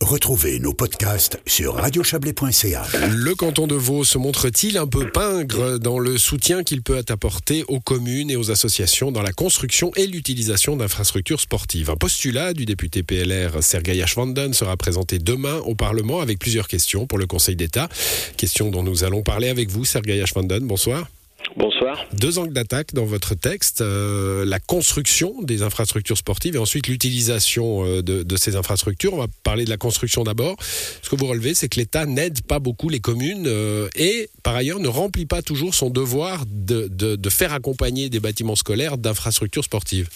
[0.00, 2.82] Retrouvez nos podcasts sur radiochablais.ca.
[3.10, 7.64] Le canton de Vaud se montre-t-il un peu pingre dans le soutien qu'il peut apporter
[7.68, 11.90] aux communes et aux associations dans la construction et l'utilisation d'infrastructures sportives?
[11.90, 17.06] Un postulat du député PLR Sergei Ashvanden sera présenté demain au Parlement avec plusieurs questions
[17.06, 17.88] pour le Conseil d'État.
[18.36, 20.66] Questions dont nous allons parler avec vous, Sergei Ashvanden.
[20.66, 21.08] Bonsoir.
[21.56, 22.06] Bonsoir.
[22.12, 27.84] Deux angles d'attaque dans votre texte, euh, la construction des infrastructures sportives et ensuite l'utilisation
[27.84, 29.14] euh, de, ces infrastructures.
[29.14, 30.56] On va parler de la construction d'abord.
[30.60, 34.54] Ce que vous relevez, c'est que l'État n'aide pas beaucoup les communes euh, et par
[34.54, 40.08] ailleurs ne remplit pas toujours son devoir de faire accompagner des bâtiments scolaires d'infrastructures sportives.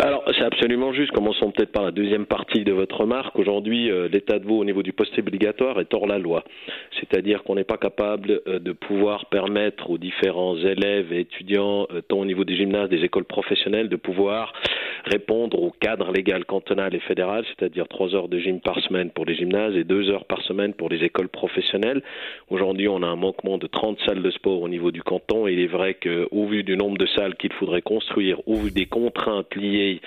[0.00, 1.12] Alors, c'est absolument juste.
[1.12, 3.38] Commençons peut-être par la deuxième partie de votre remarque.
[3.38, 6.44] Aujourd'hui, euh, l'état de Vaud au niveau du poste obligatoire est hors la loi.
[6.98, 12.00] C'est-à-dire qu'on n'est pas capable euh, de pouvoir permettre aux différents élèves et étudiants, euh,
[12.00, 14.52] tant au niveau des gymnases, des écoles professionnelles, de pouvoir
[15.04, 19.24] répondre au cadre légal cantonal et fédéral, c'est-à-dire trois heures de gym par semaine pour
[19.24, 22.02] les gymnases et deux heures par semaine pour les écoles professionnelles.
[22.50, 25.52] Aujourd'hui, on a un manquement de 30 salles de sport au niveau du canton et
[25.52, 28.86] il est vrai qu'au vu du nombre de salles qu'il faudrait construire, au vu des
[28.86, 30.00] contraintes liées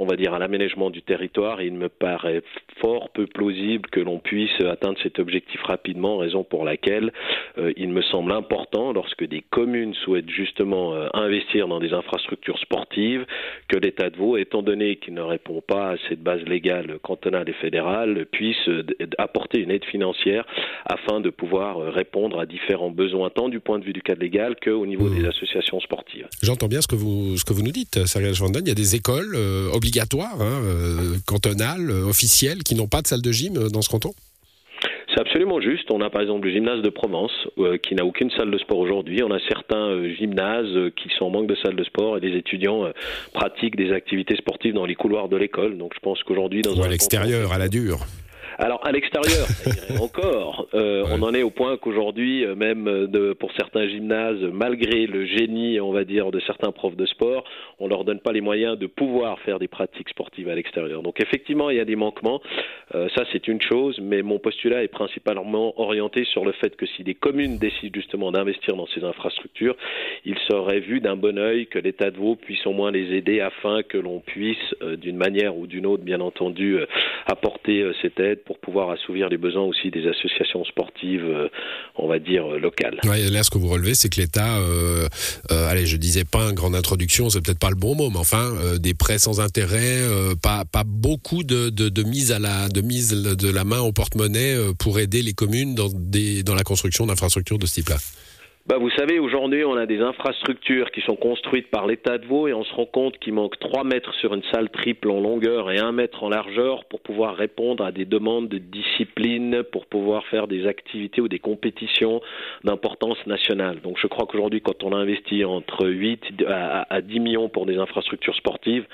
[0.00, 1.60] on va dire, à l'aménagement du territoire.
[1.60, 2.42] il me paraît
[2.80, 7.12] fort peu plausible que l'on puisse atteindre cet objectif rapidement, raison pour laquelle
[7.58, 12.58] euh, il me semble important, lorsque des communes souhaitent justement euh, investir dans des infrastructures
[12.58, 13.26] sportives,
[13.68, 17.50] que l'État de Vaud, étant donné qu'il ne répond pas à cette base légale cantonale
[17.50, 18.82] et fédérale, puisse euh,
[19.18, 20.46] apporter une aide financière
[20.86, 24.56] afin de pouvoir répondre à différents besoins, tant du point de vue du cadre légal
[24.64, 25.26] qu'au niveau des mmh.
[25.26, 26.26] associations sportives.
[26.42, 27.98] J'entends bien ce que vous, ce que vous nous dites,
[28.40, 28.62] Vanden.
[28.64, 29.36] Il y a des écoles
[29.74, 33.82] obligatoires, hein, euh, cantonales, euh, officielles, qui n'ont pas de salle de gym euh, dans
[33.82, 34.12] ce canton?
[35.12, 35.90] C'est absolument juste.
[35.90, 37.32] On a par exemple le gymnase de Provence
[37.82, 39.24] qui n'a aucune salle de sport aujourd'hui.
[39.24, 42.84] On a certains gymnases qui sont en manque de salle de sport et des étudiants
[43.34, 45.76] pratiquent des activités sportives dans les couloirs de l'école.
[45.76, 48.06] Donc je pense qu'aujourd'hui dans Ou à l'extérieur, à la dure.
[48.60, 49.46] Alors à l'extérieur,
[50.02, 50.68] encore.
[50.74, 55.06] Euh, on en est au point qu'aujourd'hui, euh, même euh, de, pour certains gymnases, malgré
[55.06, 57.44] le génie, on va dire, de certains profs de sport,
[57.78, 61.02] on leur donne pas les moyens de pouvoir faire des pratiques sportives à l'extérieur.
[61.02, 62.42] Donc effectivement, il y a des manquements.
[62.92, 67.02] ça, c'est une chose, mais mon postulat est principalement orienté sur le fait que si
[67.02, 69.76] des communes décident justement d'investir dans ces infrastructures,
[70.26, 73.40] il serait vu d'un bon œil que l'État de Vaud puisse au moins les aider
[73.40, 76.78] afin que l'on puisse, d'une manière ou d'une autre, bien entendu,
[77.26, 81.48] apporter cette aide pour pouvoir assouvir les besoins aussi des associations sportives, euh,
[81.94, 82.98] on va dire, euh, locales.
[83.04, 85.06] Là, ce que vous relevez, c'est que l'État, euh,
[85.50, 88.52] allez, je disais pas une grande introduction, c'est peut-être pas le bon mot, mais enfin,
[88.80, 90.00] des prêts sans intérêt,
[90.42, 94.98] pas, beaucoup de, de, mise à la, de mise de la main au porte-monnaie pour
[94.98, 97.98] aider les communes dans, des, dans la construction d'infrastructures de ce type-là.
[98.66, 102.46] Bah, vous savez, aujourd'hui, on a des infrastructures qui sont construites par l'État de Vaud
[102.46, 105.70] et on se rend compte qu'il manque 3 mètres sur une salle triple en longueur
[105.70, 110.26] et 1 mètre en largeur pour pouvoir répondre à des demandes de discipline, pour pouvoir
[110.26, 112.20] faire des activités ou des compétitions
[112.62, 113.80] d'importance nationale.
[113.80, 118.36] Donc je crois qu'aujourd'hui, quand on investit entre 8 à 10 millions pour des infrastructures
[118.36, 118.84] sportives,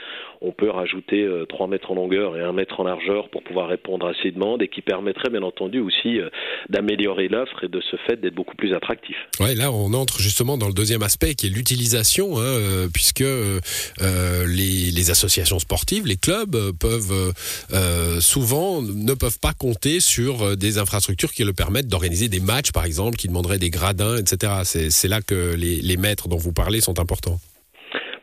[0.41, 3.69] on peut rajouter 3 euh, mètres en longueur et 1 mètre en largeur pour pouvoir
[3.69, 6.31] répondre à ces demandes et qui permettrait bien entendu aussi euh,
[6.69, 9.16] d'améliorer l'offre et de ce fait d'être beaucoup plus attractif
[9.56, 13.61] là, on entre justement dans le deuxième aspect qui est l'utilisation, hein, euh, puisque euh,
[14.03, 17.33] euh, les, associations sportives, les clubs peuvent
[18.21, 22.84] souvent ne peuvent pas compter sur des infrastructures qui le permettent d'organiser des matchs, par
[22.84, 24.53] exemple, qui demanderaient des gradins, etc.
[24.65, 27.38] C'est là que les, les maîtres dont vous parlez sont importants.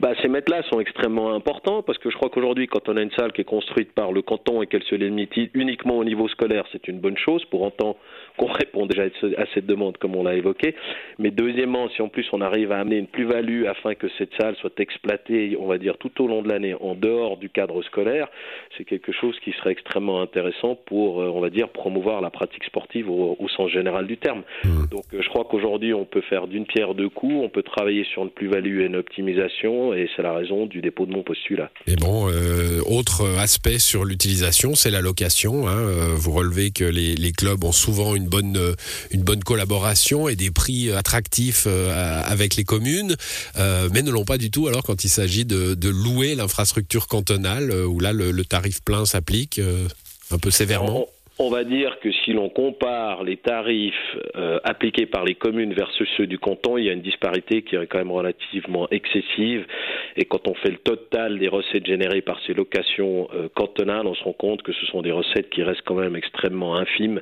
[0.03, 3.11] Bah, ces maîtres-là sont extrêmement importants parce que je crois qu'aujourd'hui, quand on a une
[3.11, 6.65] salle qui est construite par le canton et qu'elle se limite uniquement au niveau scolaire,
[6.71, 7.97] c'est une bonne chose pour autant
[8.37, 10.73] qu'on répond déjà à cette demande comme on l'a évoqué.
[11.19, 14.55] Mais deuxièmement, si en plus on arrive à amener une plus-value afin que cette salle
[14.55, 18.27] soit exploitée, on va dire, tout au long de l'année en dehors du cadre scolaire,
[18.75, 22.63] c'est quelque chose qui serait extrêmement intéressant pour, euh, on va dire, promouvoir la pratique
[22.63, 24.41] sportive au, sens général du terme.
[24.63, 24.87] Mmh.
[24.89, 28.03] Donc euh, je crois qu'aujourd'hui, on peut faire d'une pierre deux coups, on peut travailler
[28.05, 31.69] sur une plus-value et une optimisation et c'est la raison du dépôt de mon postulat.
[31.85, 35.67] Et bon, euh, autre aspect sur l'utilisation, c'est la location.
[35.67, 35.77] Hein.
[35.77, 38.75] Euh, vous relevez que les, clubs ont souvent une bonne,
[39.11, 43.15] une bonne collaboration et des prix attractifs euh, avec les communes,
[43.57, 47.99] mais ne l'ont pas du tout alors quand il s'agit de, louer l'infrastructure cantonale, où
[47.99, 49.59] là le, tarif plein s'applique
[50.31, 51.07] un peu sévèrement
[51.43, 53.93] on va dire que si l'on compare les tarifs
[54.35, 57.75] euh, appliqués par les communes versus ceux du canton, il y a une disparité qui
[57.75, 59.65] est quand même relativement excessive.
[60.15, 64.15] Et quand on fait le total des recettes générées par ces locations euh, cantonales, on
[64.15, 67.21] se rend compte que ce sont des recettes qui restent quand même extrêmement infimes.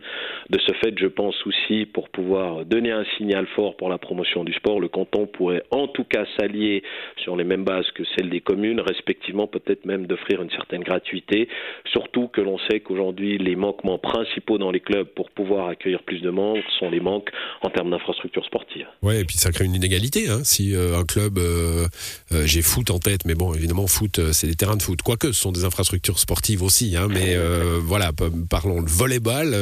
[0.50, 4.44] De ce fait, je pense aussi, pour pouvoir donner un signal fort pour la promotion
[4.44, 6.84] du sport, le canton pourrait en tout cas s'allier
[7.18, 11.48] sur les mêmes bases que celles des communes, respectivement peut-être même d'offrir une certaine gratuité,
[11.86, 16.20] surtout que l'on sait qu'aujourd'hui les manquements principaux dans les clubs pour pouvoir accueillir plus
[16.20, 17.30] de membres sont les manques
[17.62, 18.88] en termes d'infrastructures sportives.
[19.02, 20.30] Ouais, et puis ça crée une inégalité.
[20.30, 20.42] Hein.
[20.44, 21.88] Si euh, un club, euh,
[22.34, 25.02] euh, j'ai foot en tête, mais bon, évidemment, foot, c'est des terrains de foot.
[25.02, 26.98] Quoique, ce sont des infrastructures sportives aussi.
[26.98, 27.38] Hein, mais
[27.80, 28.12] voilà,
[28.50, 29.56] parlons de volleyball.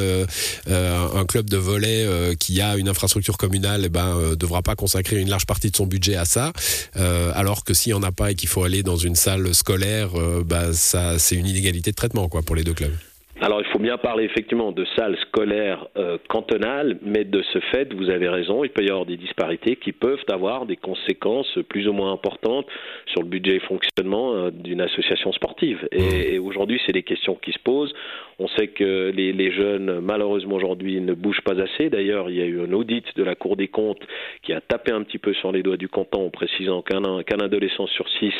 [0.66, 2.06] un club de volley
[2.38, 5.86] qui a une infrastructure communale, eh ben, devra pas consacrer une large partie de son
[5.86, 6.52] budget à ça.
[7.34, 10.10] alors que s'il n'y en a pas et qu'il faut aller dans une salle scolaire,
[10.44, 12.96] bah, ça, c'est une inégalité de traitement quoi, pour les deux clubs.
[13.42, 17.90] Alors, il faut bien parler effectivement de salles scolaires euh, cantonales, mais de ce fait,
[17.94, 21.88] vous avez raison, il peut y avoir des disparités qui peuvent avoir des conséquences plus
[21.88, 22.66] ou moins importantes
[23.06, 25.88] sur le budget et fonctionnement euh, d'une association sportive.
[25.90, 26.44] Et, mmh.
[26.44, 27.94] aujourd'hui, c'est des questions qui se posent.
[28.42, 31.90] On sait que les, jeunes, malheureusement aujourd'hui, ne bougent pas assez.
[31.90, 34.00] D'ailleurs, il y a eu un audit de la Cour des comptes
[34.42, 37.04] qui a tapé un petit peu sur les doigts du canton en précisant qu'un
[37.38, 38.32] adolescent sur six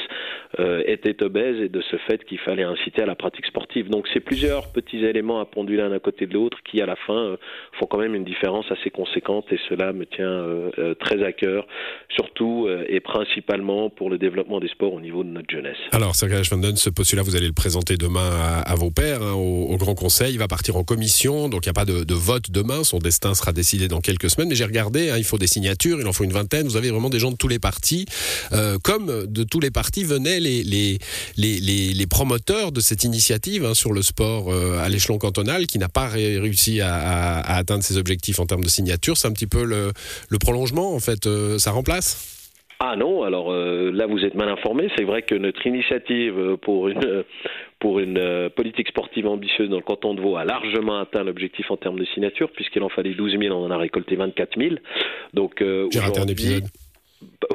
[0.59, 3.91] euh, était obèse et de ce fait qu'il fallait inciter à la pratique sportive.
[3.91, 6.97] Donc, c'est plusieurs petits éléments à penduler l'un à côté de l'autre qui, à la
[6.97, 7.37] fin, euh,
[7.79, 11.67] font quand même une différence assez conséquente et cela me tient euh, très à cœur,
[12.09, 15.77] surtout et principalement pour le développement des sports au niveau de notre jeunesse.
[15.93, 18.31] Alors, Sergei Schwanden, ce postulat, vous allez le présenter demain
[18.65, 20.35] à, vos pairs, hein, au, Grand Conseil.
[20.35, 22.85] Il va partir en commission, donc il n'y a pas de, vote demain.
[22.85, 24.49] Son destin sera décidé dans quelques semaines.
[24.49, 26.67] Mais j'ai regardé, hein, il faut des signatures, il en faut une vingtaine.
[26.67, 28.07] Vous avez vraiment des gens de tous les partis.
[28.83, 30.99] comme de tous les partis venaient les, les,
[31.37, 35.89] les, les, promoteurs de cette initiative hein, sur le sport à l'échelon cantonal qui n'a
[35.89, 39.17] pas réussi à, atteindre ses objectifs en termes de signature.
[39.17, 39.93] C'est un petit peu le,
[40.39, 41.27] prolongement, en fait.
[41.27, 42.37] Euh, ça remplace?
[42.83, 44.89] Ah non, alors euh, là vous êtes mal informé.
[44.97, 47.25] C'est vrai que notre initiative euh, pour une
[47.81, 51.77] pour une politique sportive ambitieuse dans le canton de Vaud a largement atteint l'objectif en
[51.77, 54.75] termes de signature puisqu'il en fallait 12 000, on en a récolté 24 000.
[55.35, 56.65] Donc j'ai raté un épisode.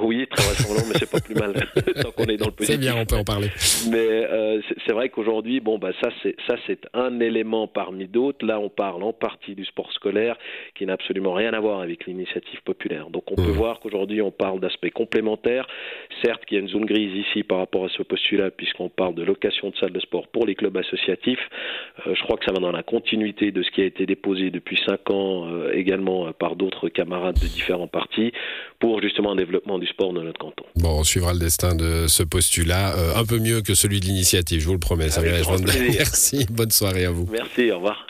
[0.01, 1.53] Oui, très vraisemblablement, mais c'est pas plus mal
[2.01, 2.75] tant qu'on est dans le positif.
[2.75, 3.49] C'est bien, on peut en parler.
[3.89, 8.45] Mais euh, c'est vrai qu'aujourd'hui, bon, bah ça c'est ça c'est un élément parmi d'autres.
[8.45, 10.37] Là, on parle en partie du sport scolaire
[10.75, 13.09] qui n'a absolument rien à voir avec l'initiative populaire.
[13.09, 13.51] Donc, on peut mmh.
[13.51, 15.67] voir qu'aujourd'hui, on parle d'aspects complémentaires.
[16.23, 19.15] Certes, qu'il y a une zone grise ici par rapport à ce postulat, puisqu'on parle
[19.15, 21.39] de location de salles de sport pour les clubs associatifs.
[22.05, 24.49] Euh, je crois que ça va dans la continuité de ce qui a été déposé
[24.49, 28.31] depuis cinq ans, euh, également par d'autres camarades de différents partis,
[28.79, 30.65] pour justement développer du sport dans notre canton.
[30.75, 34.05] Bon, on suivra le destin de ce postulat, euh, un peu mieux que celui de
[34.05, 35.07] l'initiative, je vous le promets.
[35.97, 37.27] Merci, bonne soirée à vous.
[37.31, 38.07] Merci, au revoir.